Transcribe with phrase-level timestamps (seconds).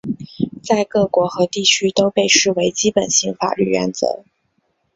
[0.63, 4.23] 在各国和地区都被视为基本性法律原则。